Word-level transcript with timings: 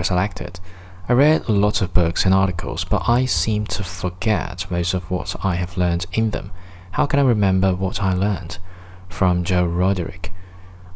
Selected. 0.00 0.60
I 1.08 1.12
read 1.12 1.48
lots 1.48 1.82
of 1.82 1.92
books 1.92 2.24
and 2.24 2.32
articles, 2.32 2.84
but 2.84 3.08
I 3.08 3.26
seem 3.26 3.66
to 3.66 3.84
forget 3.84 4.70
most 4.70 4.94
of 4.94 5.10
what 5.10 5.36
I 5.44 5.56
have 5.56 5.76
learned 5.76 6.06
in 6.12 6.30
them. 6.30 6.52
How 6.92 7.06
can 7.06 7.18
I 7.18 7.24
remember 7.24 7.74
what 7.74 8.02
I 8.02 8.14
learned? 8.14 8.58
From 9.08 9.44
Joe 9.44 9.66
Roderick. 9.66 10.32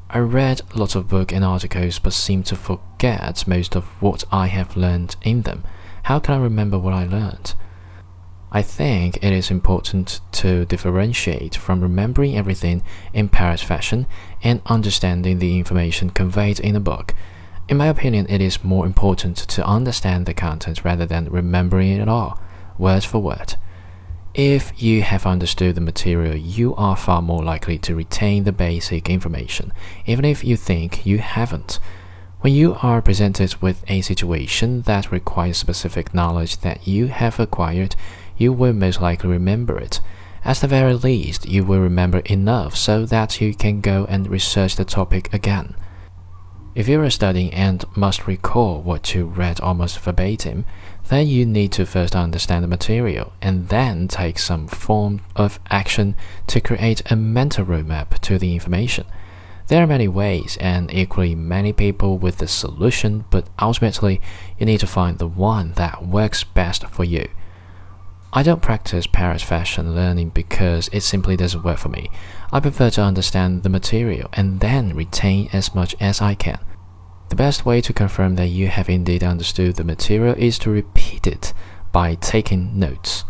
I 0.08 0.18
read 0.18 0.62
lots 0.74 0.94
of 0.94 1.08
books 1.08 1.32
and 1.34 1.44
articles, 1.44 1.98
but 1.98 2.12
seem 2.12 2.42
to 2.44 2.56
forget 2.56 3.46
most 3.46 3.76
of 3.76 3.84
what 4.00 4.24
I 4.32 4.46
have 4.46 4.76
learned 4.76 5.16
in 5.22 5.42
them. 5.42 5.64
How 6.04 6.18
can 6.18 6.34
I 6.34 6.38
remember 6.38 6.78
what 6.78 6.94
I 6.94 7.04
learned? 7.04 7.54
I 8.52 8.62
think 8.62 9.18
it 9.22 9.32
is 9.32 9.50
important 9.50 10.20
to 10.32 10.64
differentiate 10.64 11.56
from 11.56 11.80
remembering 11.80 12.36
everything 12.36 12.82
in 13.12 13.28
parrot 13.28 13.60
fashion 13.60 14.06
and 14.42 14.62
understanding 14.66 15.38
the 15.38 15.58
information 15.58 16.10
conveyed 16.10 16.60
in 16.60 16.76
a 16.76 16.80
book. 16.80 17.14
In 17.68 17.78
my 17.78 17.86
opinion, 17.86 18.26
it 18.28 18.40
is 18.40 18.62
more 18.62 18.86
important 18.86 19.36
to 19.36 19.66
understand 19.66 20.26
the 20.26 20.34
content 20.34 20.84
rather 20.84 21.04
than 21.04 21.28
remembering 21.28 21.90
it 21.90 22.08
all, 22.08 22.40
word 22.78 23.02
for 23.02 23.18
word. 23.18 23.56
If 24.34 24.80
you 24.80 25.02
have 25.02 25.26
understood 25.26 25.74
the 25.74 25.80
material, 25.80 26.36
you 26.36 26.76
are 26.76 26.96
far 26.96 27.22
more 27.22 27.42
likely 27.42 27.76
to 27.78 27.96
retain 27.96 28.44
the 28.44 28.52
basic 28.52 29.10
information, 29.10 29.72
even 30.04 30.24
if 30.24 30.44
you 30.44 30.56
think 30.56 31.04
you 31.04 31.18
haven't. 31.18 31.80
When 32.40 32.52
you 32.52 32.76
are 32.82 33.02
presented 33.02 33.56
with 33.60 33.82
a 33.88 34.00
situation 34.02 34.82
that 34.82 35.10
requires 35.10 35.56
specific 35.56 36.14
knowledge 36.14 36.58
that 36.58 36.86
you 36.86 37.08
have 37.08 37.40
acquired, 37.40 37.96
you 38.36 38.52
will 38.52 38.74
most 38.74 39.00
likely 39.00 39.30
remember 39.30 39.76
it. 39.78 40.00
At 40.44 40.58
the 40.58 40.68
very 40.68 40.94
least, 40.94 41.48
you 41.48 41.64
will 41.64 41.80
remember 41.80 42.18
enough 42.26 42.76
so 42.76 43.04
that 43.06 43.40
you 43.40 43.54
can 43.54 43.80
go 43.80 44.06
and 44.08 44.28
research 44.28 44.76
the 44.76 44.84
topic 44.84 45.34
again. 45.34 45.74
If 46.76 46.88
you 46.88 47.00
are 47.00 47.08
studying 47.08 47.54
and 47.54 47.86
must 47.96 48.26
recall 48.26 48.82
what 48.82 49.14
you 49.14 49.24
read 49.24 49.60
almost 49.60 49.98
verbatim, 49.98 50.66
then 51.08 51.26
you 51.26 51.46
need 51.46 51.72
to 51.72 51.86
first 51.86 52.14
understand 52.14 52.62
the 52.62 52.68
material 52.68 53.32
and 53.40 53.70
then 53.70 54.08
take 54.08 54.38
some 54.38 54.68
form 54.68 55.22
of 55.34 55.58
action 55.70 56.14
to 56.48 56.60
create 56.60 57.00
a 57.10 57.16
mental 57.16 57.64
roadmap 57.64 58.18
to 58.18 58.38
the 58.38 58.52
information. 58.52 59.06
There 59.68 59.82
are 59.82 59.86
many 59.86 60.06
ways 60.06 60.58
and 60.60 60.92
equally 60.92 61.34
many 61.34 61.72
people 61.72 62.18
with 62.18 62.36
the 62.36 62.46
solution, 62.46 63.24
but 63.30 63.48
ultimately 63.58 64.20
you 64.58 64.66
need 64.66 64.80
to 64.80 64.86
find 64.86 65.16
the 65.18 65.26
one 65.26 65.72
that 65.76 66.06
works 66.06 66.44
best 66.44 66.86
for 66.88 67.04
you. 67.04 67.26
I 68.36 68.42
don't 68.42 68.60
practice 68.60 69.06
parrot 69.06 69.40
fashion 69.40 69.94
learning 69.94 70.28
because 70.28 70.90
it 70.92 71.00
simply 71.00 71.38
doesn't 71.38 71.62
work 71.62 71.78
for 71.78 71.88
me. 71.88 72.10
I 72.52 72.60
prefer 72.60 72.90
to 72.90 73.00
understand 73.00 73.62
the 73.62 73.70
material 73.70 74.28
and 74.34 74.60
then 74.60 74.94
retain 74.94 75.48
as 75.54 75.74
much 75.74 75.96
as 76.00 76.20
I 76.20 76.34
can. 76.34 76.58
The 77.30 77.34
best 77.34 77.64
way 77.64 77.80
to 77.80 77.94
confirm 77.94 78.34
that 78.34 78.48
you 78.48 78.68
have 78.68 78.90
indeed 78.90 79.24
understood 79.24 79.76
the 79.76 79.84
material 79.84 80.34
is 80.36 80.58
to 80.58 80.70
repeat 80.70 81.26
it 81.26 81.54
by 81.92 82.14
taking 82.16 82.78
notes. 82.78 83.24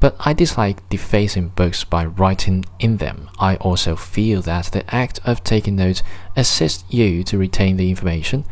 But 0.00 0.16
I 0.20 0.34
dislike 0.34 0.86
defacing 0.90 1.48
books 1.56 1.84
by 1.84 2.04
writing 2.04 2.66
in 2.78 2.98
them. 2.98 3.30
I 3.38 3.56
also 3.56 3.96
feel 3.96 4.42
that 4.42 4.66
the 4.66 4.94
act 4.94 5.18
of 5.24 5.44
taking 5.44 5.76
notes 5.76 6.02
assists 6.36 6.84
you 6.92 7.24
to 7.24 7.38
retain 7.38 7.78
the 7.78 7.88
information 7.88 8.44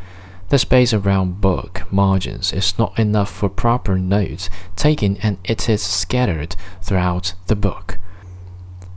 the 0.55 0.59
space 0.61 0.93
around 0.93 1.41
book 1.41 1.83
margins 1.91 2.53
is 2.53 2.79
not 2.79 2.97
enough 2.97 3.29
for 3.29 3.49
proper 3.49 3.99
notes 3.99 4.49
taken 4.77 5.17
and 5.17 5.37
it 5.43 5.69
is 5.69 5.83
scattered 5.83 6.55
throughout 6.81 7.35
the 7.49 7.57
book. 7.57 7.99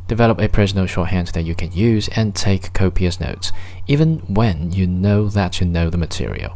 Develop 0.07 0.39
a 0.39 0.49
personal 0.49 0.85
shorthand 0.85 1.29
that 1.29 1.45
you 1.45 1.55
can 1.55 1.71
use 1.71 2.09
and 2.09 2.35
take 2.35 2.73
copious 2.73 3.19
notes, 3.19 3.51
even 3.87 4.19
when 4.27 4.71
you 4.71 4.85
know 4.85 5.29
that 5.29 5.59
you 5.59 5.65
know 5.65 5.89
the 5.89 5.97
material. 5.97 6.55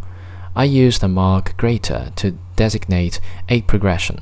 I 0.55 0.65
use 0.65 0.99
the 0.99 1.07
mark 1.07 1.57
greater 1.57 2.11
to 2.17 2.37
designate 2.55 3.19
a 3.49 3.63
progression, 3.63 4.19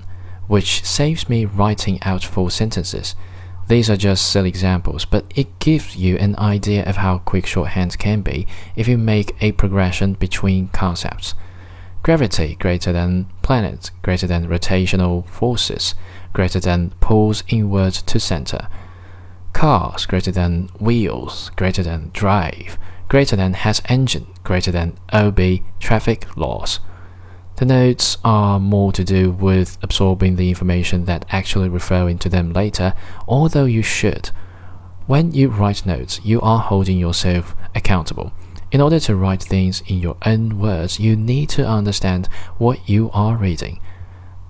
which 0.48 0.86
saves 0.86 1.28
me 1.28 1.44
writing 1.44 2.02
out 2.04 2.24
full 2.24 2.50
sentences. 2.50 3.16
These 3.70 3.88
are 3.92 3.98
just 3.98 4.32
silly 4.32 4.50
examples, 4.50 5.06
but 5.06 5.32
it 5.36 5.60
gives 5.60 5.96
you 5.96 6.18
an 6.18 6.36
idea 6.40 6.84
of 6.86 6.98
how 6.98 7.20
quick 7.20 7.46
shorthand 7.46 8.00
can 8.00 8.22
be 8.22 8.48
if 8.76 8.88
you 8.88 8.98
make 8.98 9.36
a 9.42 9.52
progression 9.52 10.14
between 10.14 10.70
concepts. 10.70 11.36
Gravity 12.02 12.56
greater 12.56 12.92
than 12.92 13.28
planet 13.44 13.92
greater 14.02 14.26
than 14.26 14.48
rotational 14.48 15.28
forces 15.30 15.94
greater 16.34 16.60
than 16.60 16.94
pulls 17.00 17.44
inward 17.48 17.94
to 17.94 18.20
center. 18.20 18.70
Cars 19.54 20.08
greater 20.08 20.32
than 20.32 20.70
wheels 20.80 21.52
greater 21.56 21.84
than 21.84 22.10
drive 22.12 22.80
greater 23.08 23.36
than 23.36 23.54
has 23.54 23.84
engine 23.86 24.26
greater 24.44 24.72
than 24.72 24.98
OB 25.14 25.40
traffic 25.80 26.36
laws. 26.36 26.80
The 27.60 27.66
notes 27.66 28.18
are 28.24 28.58
more 28.58 28.94
to 28.94 29.04
do 29.04 29.32
with 29.32 29.78
absorbing 29.82 30.38
the 30.38 30.48
information 30.48 31.04
that 31.06 31.26
actually 31.30 31.68
referring 31.68 32.18
to 32.20 32.30
them 32.30 32.54
later, 32.54 32.94
although 33.28 33.66
you 33.66 33.84
should. 33.84 34.32
When 35.08 35.34
you 35.34 35.50
write 35.50 35.86
notes, 35.86 36.22
you 36.24 36.40
are 36.40 36.60
holding 36.60 36.98
yourself 36.98 37.58
accountable. 37.76 38.32
In 38.72 38.80
order 38.80 38.98
to 39.02 39.14
write 39.14 39.44
things 39.44 39.84
in 39.88 40.00
your 40.00 40.16
own 40.26 40.58
words, 40.58 41.02
you 41.02 41.18
need 41.18 41.50
to 41.50 41.68
understand 41.68 42.30
what 42.60 42.88
you 42.88 43.12
are 43.12 43.36
reading. 43.36 43.82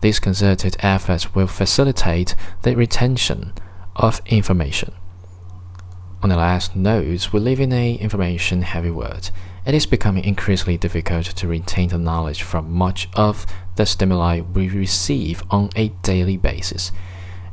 These 0.02 0.20
concerted 0.20 0.78
efforts 0.82 1.34
will 1.34 1.48
facilitate 1.48 2.36
the 2.62 2.76
retention 2.76 3.54
of 3.96 4.22
information. 4.28 4.94
On 6.22 6.28
the 6.28 6.36
last 6.36 6.76
note, 6.76 7.32
we 7.32 7.40
live 7.40 7.62
in 7.62 7.72
a 7.72 7.96
information 7.96 8.64
heavy 8.64 8.92
world. 8.92 9.32
It 9.66 9.74
is 9.74 9.86
becoming 9.86 10.26
increasingly 10.26 10.78
difficult 10.78 11.28
to 11.28 11.48
retain 11.48 11.90
the 11.90 11.98
knowledge 11.98 12.44
from 12.44 12.74
much 12.74 13.08
of 13.14 13.46
the 13.78 13.86
stimuli 13.86 14.42
we 14.42 14.68
receive 14.68 15.42
on 15.50 15.70
a 15.78 15.90
daily 16.04 16.36
basis. 16.36 16.92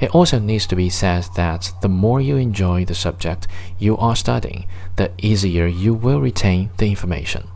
It 0.01 0.13
also 0.13 0.41
needs 0.41 0.67
to 0.67 0.75
be 0.75 0.91
said 0.91 1.29
that 1.37 1.73
the 1.81 1.89
more 1.89 2.21
you 2.21 2.37
enjoy 2.39 2.85
the 2.85 2.95
subject 2.97 3.47
you 3.79 3.97
are 3.99 4.17
studying, 4.17 4.67
the 4.97 5.13
easier 5.19 5.69
you 5.69 5.95
will 5.95 6.21
retain 6.21 6.71
the 6.79 6.89
information. 6.89 7.47